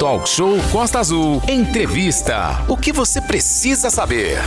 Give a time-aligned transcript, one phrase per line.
[0.00, 1.42] Talk Show Costa Azul.
[1.46, 2.64] Entrevista.
[2.66, 4.38] O que você precisa saber?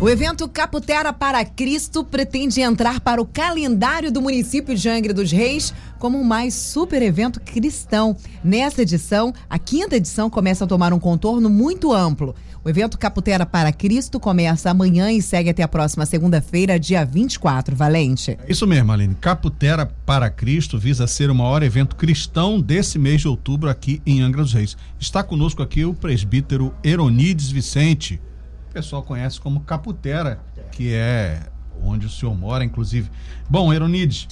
[0.00, 5.32] O evento Caputera para Cristo pretende entrar para o calendário do município de Angra dos
[5.32, 8.16] Reis como mais super evento cristão.
[8.42, 12.34] Nessa edição, a quinta edição começa a tomar um contorno muito amplo.
[12.64, 17.74] O evento Caputera para Cristo começa amanhã e segue até a próxima segunda-feira, dia 24.
[17.74, 18.38] Valente.
[18.46, 19.14] É isso mesmo, Aline.
[19.14, 24.20] Caputera para Cristo visa ser o maior evento cristão desse mês de outubro aqui em
[24.20, 24.76] Angra dos Reis.
[24.98, 28.20] Está conosco aqui o presbítero Eronides Vicente
[28.68, 30.38] o pessoal conhece como Caputera,
[30.70, 31.42] que é
[31.82, 33.10] onde o senhor mora, inclusive.
[33.48, 34.28] Bom, Eronides,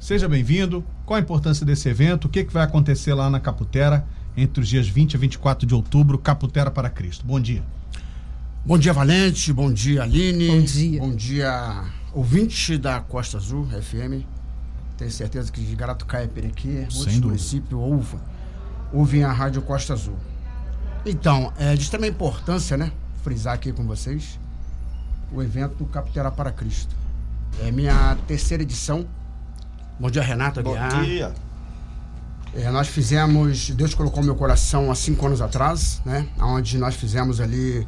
[0.00, 0.84] seja bem-vindo.
[1.04, 2.24] Qual a importância desse evento?
[2.24, 4.04] O que, que vai acontecer lá na Caputera
[4.36, 6.18] entre os dias 20 e 24 de outubro?
[6.18, 7.24] Caputera para Cristo.
[7.24, 7.62] Bom dia.
[8.64, 9.52] Bom dia, Valente.
[9.52, 10.48] Bom dia, Aline.
[10.48, 11.00] Bom dia.
[11.00, 14.24] Bom dia, ouvinte da Costa Azul FM.
[14.96, 18.20] Tenho certeza que de Garatucaia, Perequê, outros municípios ouvem,
[18.92, 20.16] ouvem a Rádio Costa Azul.
[21.06, 22.92] Então, é de extrema importância, né?
[23.22, 24.38] frisar aqui com vocês
[25.32, 26.94] o evento Capitera para Cristo.
[27.62, 29.06] É minha terceira edição.
[30.00, 30.96] Bom dia, Renato Aguiar.
[30.96, 31.34] Bom dia.
[32.54, 36.26] É, nós fizemos, Deus colocou meu coração há cinco anos atrás, né?
[36.40, 37.86] Onde nós fizemos ali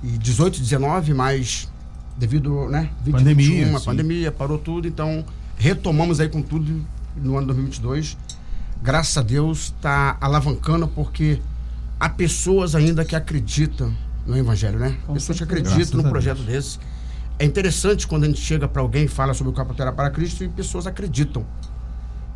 [0.00, 1.68] 18, 19, mas
[2.16, 2.88] devido, né?
[3.04, 5.24] 20, pandemia, 21, pandemia, parou tudo, então
[5.56, 6.80] retomamos aí com tudo
[7.16, 8.16] no ano 2022.
[8.80, 11.40] Graças a Deus está alavancando porque
[11.98, 13.92] há pessoas ainda que acreditam
[14.24, 14.96] no Evangelho, né?
[15.04, 16.78] Com Pessoas que acreditam num projeto desse.
[17.38, 20.42] É interessante quando a gente chega para alguém e fala sobre o Caputera para Cristo
[20.42, 21.46] e pessoas acreditam.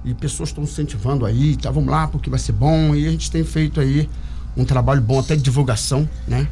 [0.04, 2.94] E pessoas estão incentivando aí, tá, vamos lá, porque vai ser bom.
[2.94, 4.08] E a gente tem feito aí
[4.56, 6.46] um trabalho bom até de divulgação, né?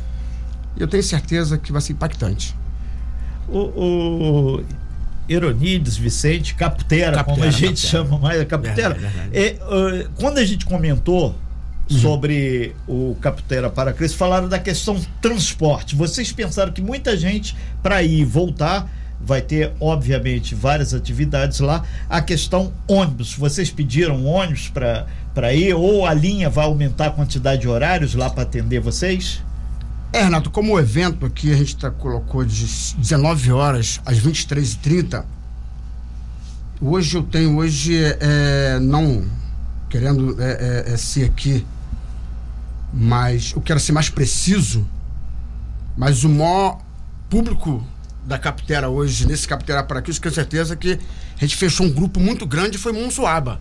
[0.76, 2.56] E eu tenho certeza que vai ser impactante.
[3.48, 4.64] O, o
[5.28, 8.96] Eronides, Vicente, Caputera, como a gente chama mais, Caputera.
[9.32, 11.34] É, uh, quando a gente comentou.
[11.90, 15.96] Sobre o Caputera para Cristo, falaram da questão transporte.
[15.96, 18.88] Vocês pensaram que muita gente, para ir e voltar,
[19.20, 21.82] vai ter, obviamente, várias atividades lá.
[22.08, 24.72] A questão ônibus, vocês pediram ônibus
[25.34, 29.42] para ir ou a linha vai aumentar a quantidade de horários lá para atender vocês?
[30.12, 32.66] É, Renato, como o evento aqui a gente tá, colocou de
[32.96, 35.24] 19 horas às 23h30,
[36.80, 39.24] hoje eu tenho, hoje, é, não
[39.88, 41.64] querendo é, é, é ser aqui
[42.92, 44.86] mas eu quero ser mais preciso.
[45.96, 46.80] Mas o maior
[47.28, 47.86] público
[48.24, 50.98] da Capitera hoje, nesse Capitera para aqui, eu tenho certeza que
[51.36, 53.60] a gente fechou um grupo muito grande foi Monsuaba.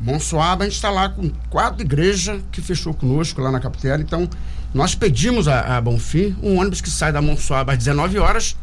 [0.00, 4.00] Monsuaba, a gente está lá com quatro igrejas que fechou conosco lá na Capitera.
[4.02, 4.28] Então,
[4.72, 8.56] nós pedimos a, a Bonfim um ônibus que sai da Monsuaba às 19 horas,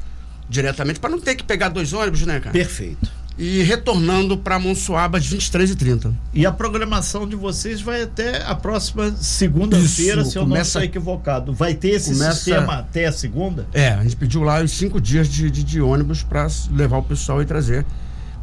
[0.50, 2.52] diretamente, para não ter que pegar dois ônibus, né, cara?
[2.52, 6.14] Perfeito e retornando para Monsuaba às 23h30.
[6.34, 10.82] E a programação de vocês vai até a próxima segunda-feira, se eu começa, não estou
[10.84, 11.54] equivocado.
[11.54, 13.68] Vai ter esse começa, sistema até a segunda?
[13.74, 17.04] É, a gente pediu lá os cinco dias de, de, de ônibus para levar o
[17.04, 17.86] pessoal e trazer.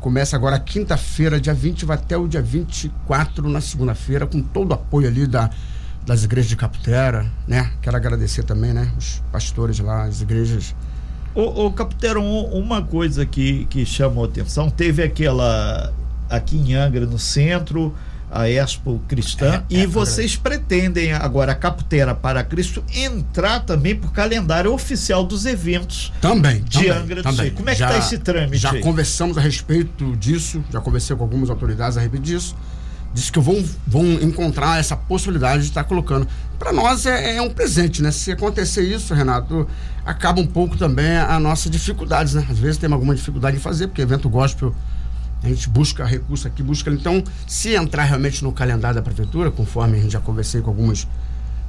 [0.00, 4.74] Começa agora quinta-feira, dia 20, vai até o dia 24 na segunda-feira, com todo o
[4.74, 5.50] apoio ali da,
[6.06, 7.72] das igrejas de Caputera, né?
[7.82, 8.90] Quero agradecer também, né?
[8.96, 10.74] Os pastores lá, as igrejas
[11.34, 15.92] Ô, ô Capitero, uma coisa que, que chamou atenção, teve aquela
[16.28, 17.94] aqui em Angra, no centro,
[18.30, 23.60] a Expo Cristã, é, é, e vocês é pretendem agora a Caputera para Cristo entrar
[23.60, 27.50] também por calendário oficial dos eventos também de também, Angra do Sul.
[27.52, 28.58] Como é que está esse trâmite?
[28.58, 28.80] Já aí?
[28.80, 32.54] conversamos a respeito disso, já conversei com algumas autoridades a respeito disso
[33.12, 36.26] disse que vão, vão encontrar essa possibilidade de estar colocando.
[36.58, 38.10] Para nós é, é, um presente, né?
[38.10, 39.68] Se acontecer isso, Renato,
[40.04, 42.46] acaba um pouco também a nossa dificuldades, né?
[42.48, 44.74] Às vezes tem alguma dificuldade em fazer, porque evento gospel
[45.42, 46.90] a gente busca recurso aqui, busca.
[46.90, 51.06] Então, se entrar realmente no calendário da prefeitura, conforme a gente já conversei com algumas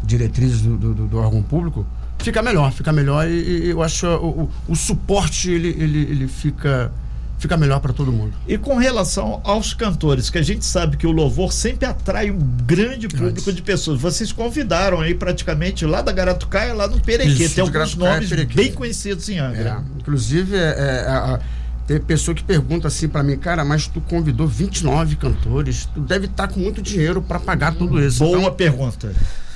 [0.03, 1.85] diretrizes do, do, do órgão público,
[2.17, 6.27] fica melhor, fica melhor e, e eu acho o, o, o suporte ele, ele, ele
[6.27, 6.91] fica
[7.39, 8.33] fica melhor para todo mundo.
[8.47, 12.37] E com relação aos cantores, que a gente sabe que o louvor sempre atrai um
[12.37, 13.99] grande público de pessoas.
[13.99, 17.45] Vocês convidaram aí praticamente lá da Garatucaia, lá no Perequê.
[17.45, 19.83] Isso, Tem alguns nomes bem conhecidos em Angra.
[19.83, 21.39] É, inclusive, é, é, a,
[21.87, 26.25] tem pessoa que pergunta assim para mim, cara, mas tu convidou 29 cantores, tu deve
[26.25, 28.19] estar tá com muito dinheiro para pagar tudo isso.
[28.19, 29.11] Boa então, pergunta.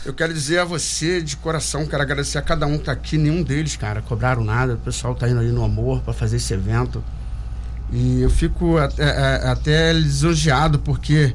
[0.05, 3.17] Eu quero dizer a você de coração, quero agradecer a cada um que tá aqui,
[3.17, 6.53] nenhum deles, cara, cobraram nada, o pessoal tá indo ali no amor para fazer esse
[6.53, 7.03] evento.
[7.91, 11.33] E eu fico até, é, até lisonjeado porque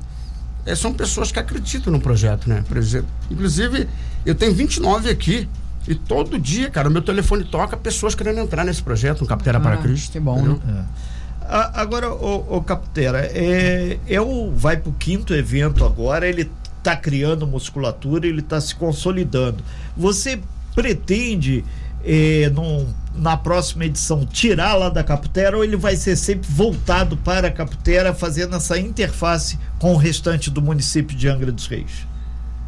[0.67, 2.65] é, são pessoas que acreditam no projeto, né?
[2.67, 3.89] Por exemplo, inclusive,
[4.27, 5.49] eu tenho 29 aqui.
[5.87, 9.56] E todo dia, cara, o meu telefone toca pessoas querendo entrar nesse projeto, no Capitera
[9.56, 10.12] ah, para Cristo.
[10.12, 10.59] Que bom, né?
[10.69, 11.71] É.
[11.81, 17.47] agora, o, o Capitera, é, é o, vai pro quinto evento agora, ele está criando
[17.47, 19.65] musculatura, ele está se consolidando.
[19.97, 20.41] Você
[20.75, 21.65] pretende
[22.05, 22.87] eh, num,
[23.19, 27.50] na próxima edição tirar lá da Caputera ou ele vai ser sempre voltado para a
[27.50, 32.06] Caputera, fazendo essa interface com o restante do município de Angra dos Reis?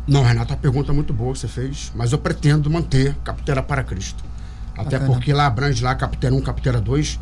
[0.06, 3.62] Não, Renato, a pergunta é muito boa que você fez, mas eu pretendo manter Caputera
[3.62, 4.24] para Cristo.
[4.76, 5.12] Até Bacana.
[5.12, 7.20] porque lá abrange lá Caputera 1, Caputera 2.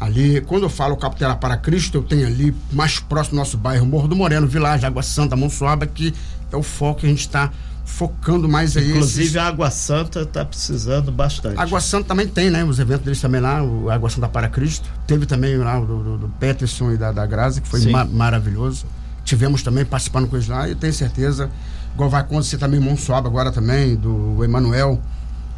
[0.00, 3.86] Ali, quando eu falo Caputera para Cristo, eu tenho ali mais próximo do nosso bairro
[3.86, 6.12] Morro do Moreno, Vilagem, Água Santa, Monsuaba, que
[6.52, 7.50] é o foco que a gente está
[7.86, 8.90] focando mais aí.
[8.90, 9.36] Inclusive esses...
[9.36, 11.58] a Água Santa está precisando bastante.
[11.58, 12.62] Água Santa também tem, né?
[12.64, 14.90] Os eventos deles também lá, o Água Santa para Cristo.
[15.06, 18.04] Teve também lá o do, do, do Peterson e da, da Grazi, que foi ma
[18.04, 18.84] maravilhoso.
[19.24, 21.48] Tivemos também participando com eles lá e tenho certeza,
[21.94, 25.00] igual vai acontecer também em Monsuaba agora também, do Emanuel.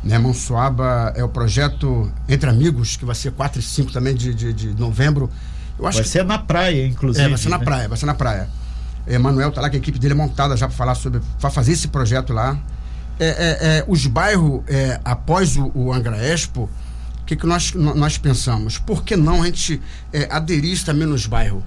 [0.04, 4.32] Né, Monsuaba é o projeto Entre Amigos, que vai ser 4 e 5 também de,
[4.32, 5.28] de, de novembro.
[5.78, 6.08] Eu acho vai que...
[6.08, 7.24] ser na praia, inclusive.
[7.24, 7.64] É, vai ser na né?
[7.64, 8.48] praia, vai ser na praia.
[9.14, 11.72] Emanuel tá lá, que a equipe dele é montada já para falar sobre, para fazer
[11.72, 12.58] esse projeto lá.
[13.18, 16.70] É, é, é, os bairros, é, após o, o Angra Expo,
[17.20, 18.78] o que, que nós, nós pensamos?
[18.78, 19.82] Por que não a gente
[20.12, 21.62] é, aderir também nos bairros?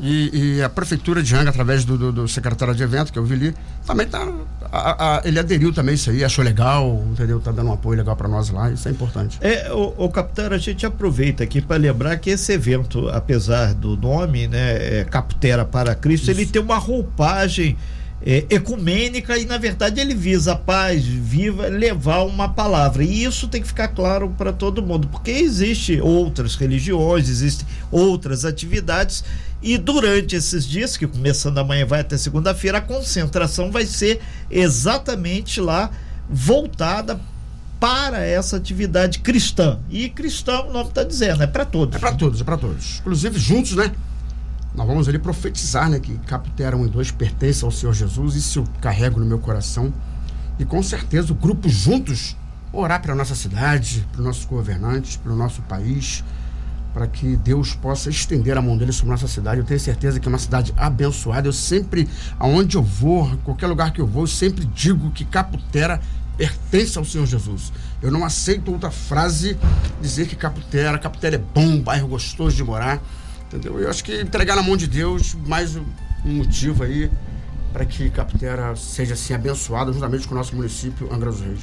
[0.00, 3.24] E, e, a prefeitura de Angra, através do, do, do, secretário de evento, que eu
[3.24, 3.54] vi ali,
[3.86, 4.26] também tá.
[4.72, 7.38] A, a, ele aderiu também isso aí, achou legal, entendeu?
[7.40, 9.38] Tá dando um apoio legal para nós lá, isso é importante.
[9.42, 13.96] É, o, o capitão, a gente aproveita aqui para lembrar que esse evento, apesar do
[13.96, 16.40] nome, né, é Caputera para Cristo, isso.
[16.40, 17.76] ele tem uma roupagem
[18.24, 23.02] é, ecumênica e, na verdade, ele visa a paz viva, levar uma palavra.
[23.02, 28.44] E isso tem que ficar claro para todo mundo, porque existe outras religiões, existem outras
[28.44, 29.24] atividades
[29.62, 34.20] e durante esses dias, que começando amanhã vai até segunda-feira, a concentração vai ser
[34.50, 35.90] exatamente lá
[36.28, 37.20] voltada
[37.78, 39.78] para essa atividade cristã.
[39.90, 41.96] E cristão, o nome está dizendo, é para todos.
[41.96, 43.00] É para todos, é para todos.
[43.00, 43.92] Inclusive juntos, né?
[44.80, 46.00] Nós vamos ali profetizar, né?
[46.00, 48.34] Que Caputera 1 e 2 pertencem ao Senhor Jesus.
[48.34, 49.92] Isso eu carrego no meu coração.
[50.58, 52.34] E com certeza o grupo juntos
[52.72, 56.24] orar para a nossa cidade, para os nossos governantes, para o nosso país
[56.94, 59.60] para que Deus possa estender a mão dele sobre nossa cidade.
[59.60, 61.46] Eu tenho certeza que é uma cidade abençoada.
[61.46, 66.00] Eu sempre, aonde eu vou, qualquer lugar que eu vou, eu sempre digo que Caputera
[66.38, 67.70] pertence ao Senhor Jesus.
[68.00, 69.58] Eu não aceito outra frase
[70.00, 72.98] dizer que Caputera, Caputera é bom, um bairro gostoso de morar.
[73.50, 73.80] Entendeu?
[73.80, 75.84] Eu acho que entregar na mão de Deus, mais um
[76.24, 77.10] motivo aí
[77.72, 81.60] para que Caputera seja assim abençoada juntamente com o nosso município Angra dos Reis.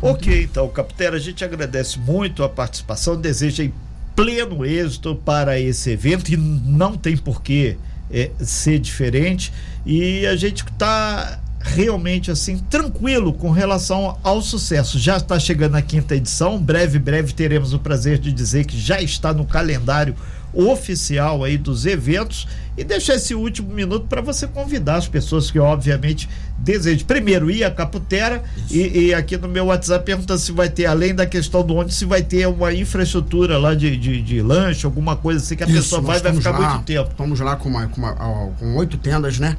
[0.00, 3.68] Ok, então, Caputera, a gente agradece muito a participação, deseja
[4.16, 7.76] pleno êxito para esse evento e não tem por que
[8.10, 9.52] é, ser diferente.
[9.84, 14.98] E a gente está realmente assim tranquilo com relação ao sucesso.
[14.98, 19.02] Já está chegando a quinta edição, breve, breve teremos o prazer de dizer que já
[19.02, 20.16] está no calendário
[20.52, 25.58] oficial aí dos eventos e deixar esse último minuto para você convidar as pessoas que
[25.58, 27.06] obviamente desejam.
[27.06, 31.14] Primeiro ir a Caputera e, e, aqui no meu WhatsApp perguntando se vai ter, além
[31.14, 35.16] da questão do onde, se vai ter uma infraestrutura lá de, de, de lanche, alguma
[35.16, 37.10] coisa assim que a Isso, pessoa vai vai ficar lá, muito tempo.
[37.10, 38.12] Estamos lá com, uma, com, uma,
[38.58, 39.56] com oito tendas, né?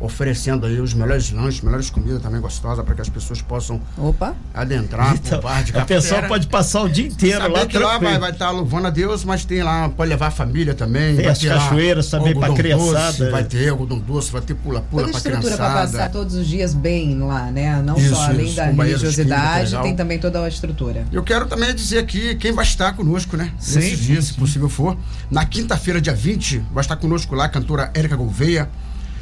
[0.00, 4.34] Oferecendo aí os melhores lanches, melhores comidas também gostosas para que as pessoas possam Opa.
[4.54, 7.98] adentrar então, bar de A pessoa pode passar o dia inteiro Saber lá que lá
[7.98, 11.16] vai, vai estar tá louvando a Deus, mas tem lá, pode levar a família também.
[11.16, 13.18] Tem as cachoeiras também para criançada.
[13.18, 15.56] Doce, vai ter algodão doce, vai ter pula-pula para criançada.
[15.56, 17.80] para passar todos os dias bem lá, né?
[17.82, 21.04] Não isso, só além isso, da religiosidade, tem também toda a estrutura.
[21.12, 23.52] Eu quero também dizer aqui quem vai estar conosco, né?
[23.58, 24.96] Sim, Nesses dias, se possível for.
[25.30, 28.68] Na quinta-feira, dia 20, vai estar conosco lá a cantora Érica Gouveia,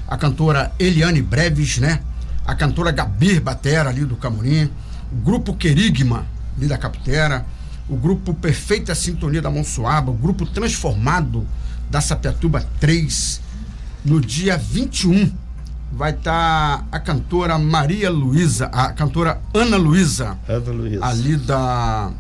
[0.08, 2.00] a cantora Eliane Breves, né?
[2.44, 4.70] A cantora Gabir Batera, ali do Camurim,
[5.12, 7.44] o grupo Querigma, ali da Caputera,
[7.88, 11.46] o grupo Perfeita Sintonia da Monsuaba, o grupo Transformado
[11.90, 13.40] da Sapiatuba 3.
[14.04, 15.32] No dia 21
[15.92, 22.12] vai estar tá a cantora Maria Luísa, a cantora Ana Luísa, Ana Luísa, ali da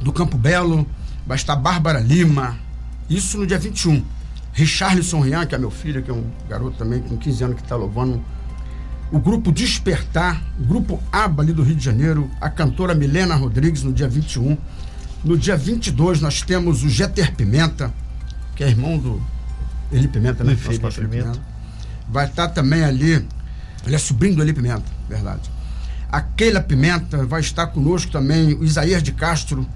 [0.00, 0.86] do Campo Belo,
[1.26, 2.58] vai estar Bárbara Lima.
[3.08, 4.02] Isso no dia 21.
[4.52, 7.62] Richarlison Rian, que é meu filho, que é um garoto também com 15 anos que
[7.62, 8.22] está louvando.
[9.10, 13.82] O grupo Despertar, o grupo ABA ali do Rio de Janeiro, a cantora Milena Rodrigues
[13.82, 14.56] no dia 21.
[15.24, 17.92] No dia 22 nós temos o Jeter Pimenta,
[18.56, 19.22] que é irmão do
[19.90, 20.56] Eli Pimenta, né?
[20.56, 21.00] Filho Pimenta.
[21.00, 21.40] Pimenta.
[22.08, 23.26] Vai estar tá também ali,
[23.86, 25.50] ele é sobrinho do Eli Pimenta, verdade.
[26.10, 29.66] A Keila Pimenta, vai estar conosco também o Isaías de Castro,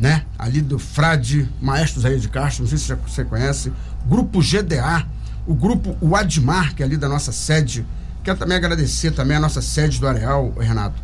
[0.00, 0.24] né?
[0.38, 3.70] Ali do Frade, Maestro Isaías de Castro, não sei se você conhece
[4.06, 5.06] Grupo GDA,
[5.46, 7.84] o grupo o Admar, que é ali da nossa sede.
[8.24, 11.00] Quero também agradecer também a nossa sede do Areal, Renato,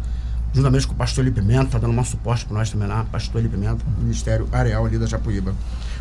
[0.52, 3.40] juntamente com o pastor Eli Pimenta, tá dando um suporte para nós também lá, pastor
[3.40, 5.54] Eli Pimenta, Ministério Areal ali da Japuíba.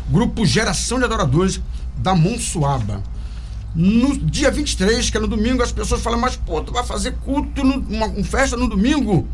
[0.08, 1.60] Grupo Geração de Adoradores
[1.98, 3.02] da Monsuaba.
[3.74, 7.12] No dia 23, que é no domingo, as pessoas falam, mas pô, tu vai fazer
[7.24, 9.28] culto, no, uma, uma festa no domingo?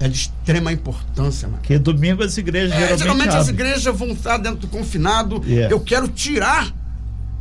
[0.00, 1.60] É de extrema importância, mano.
[1.60, 5.42] Porque domingo as igrejas é, geralmente, geralmente as igrejas vão estar dentro do confinado.
[5.46, 5.72] Yeah.
[5.72, 6.74] Eu quero tirar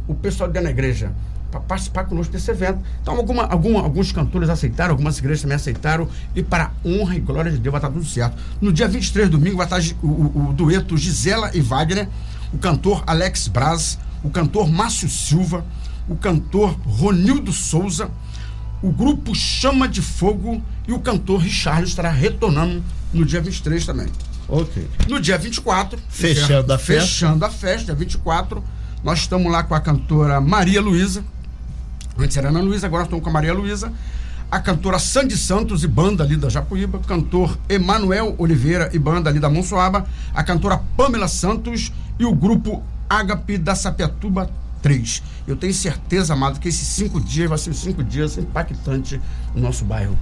[0.08, 1.12] o pessoal dentro da igreja
[1.54, 2.80] para participar conosco desse evento.
[3.02, 7.52] Então, alguma, alguma, alguns cantores aceitaram, algumas igrejas também aceitaram, e para honra e glória
[7.52, 8.36] de Deus vai estar tudo certo.
[8.60, 12.10] No dia 23, domingo, vai estar o, o, o dueto Gisela e Wagner,
[12.52, 15.64] o cantor Alex Braz, o cantor Márcio Silva,
[16.10, 18.10] o cantor Ronildo Souza,
[18.84, 24.08] o grupo Chama de Fogo e o cantor Richard estará retornando no dia 23 também.
[24.50, 24.86] Ok.
[25.08, 27.02] No dia 24, fechando a festa.
[27.02, 28.62] Fechando a festa, dia 24,
[29.02, 31.24] nós estamos lá com a cantora Maria Luísa.
[32.20, 33.92] Antes era Ana Luísa, agora estamos com a Maria Luísa.
[34.52, 39.40] A cantora Sandy Santos e banda ali da Japuíba, cantor Emanuel Oliveira e banda ali
[39.40, 44.50] da Monsoaba, a cantora Pamela Santos e o grupo Ágape da Sapiatuba
[44.84, 45.24] 3.
[45.48, 49.20] Eu tenho certeza, amado, que esses cinco dias vai ser cinco dias impactantes
[49.56, 50.18] no nosso bairro.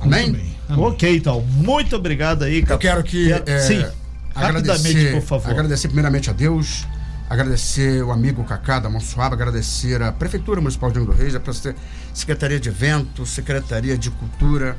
[0.00, 0.28] Amém?
[0.28, 0.56] Amém.
[0.68, 0.84] Amém.
[0.84, 1.40] Ok, então.
[1.40, 3.32] Muito obrigado aí, Eu quero que.
[3.32, 3.84] É, Sim,
[4.34, 5.50] rapidamente, por favor.
[5.50, 6.86] Agradecer primeiramente a Deus,
[7.28, 11.40] agradecer o amigo Cacá da Monsuaba, agradecer a Prefeitura Municipal de Angra do Reis, a
[12.12, 14.76] Secretaria de Eventos, Secretaria de Cultura,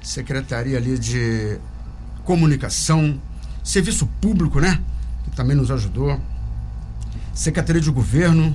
[0.00, 1.58] Secretaria ali de
[2.24, 3.20] Comunicação,
[3.64, 4.80] Serviço Público, né?
[5.24, 6.20] Que também nos ajudou.
[7.34, 8.54] Secretaria de Governo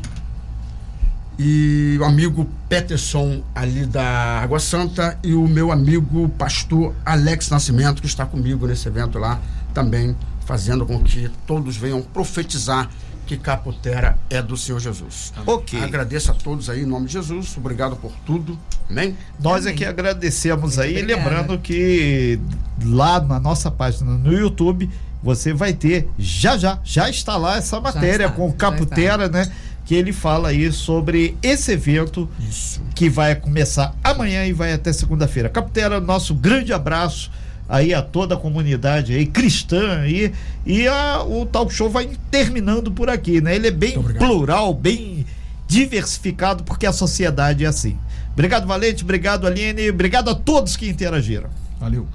[1.37, 8.01] e o amigo Peterson ali da Água Santa e o meu amigo pastor Alex Nascimento
[8.01, 9.39] que está comigo nesse evento lá
[9.73, 12.89] também fazendo com que todos venham profetizar
[13.25, 15.33] que Caputera é do Senhor Jesus.
[15.45, 15.81] Ok.
[15.81, 17.55] Agradeço a todos aí em nome de Jesus.
[17.57, 18.59] Obrigado por tudo.
[18.89, 19.15] Amém?
[19.39, 19.73] Nós Amém.
[19.73, 21.23] é que agradecemos Muito aí, obrigada.
[21.23, 22.39] lembrando que
[22.83, 24.89] lá na nossa página no YouTube
[25.23, 29.49] você vai ter já já, já está lá essa matéria está, com o Caputera, né?
[29.85, 32.81] Que ele fala aí sobre esse evento Isso.
[32.95, 35.49] que vai começar amanhã e vai até segunda-feira.
[35.49, 37.29] Caputera, nosso grande abraço
[37.67, 40.33] aí a toda a comunidade aí cristã aí
[40.65, 43.55] e a, o talk show vai terminando por aqui, né?
[43.55, 45.25] Ele é bem plural, bem
[45.67, 47.97] diversificado porque a sociedade é assim.
[48.31, 51.49] Obrigado Valente, obrigado Aline, obrigado a todos que interagiram.
[51.79, 52.07] Valeu.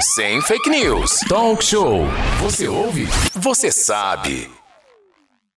[0.00, 1.20] Sem fake news.
[1.28, 2.06] Talk show.
[2.40, 3.08] Você ouve?
[3.34, 4.48] Você sabe.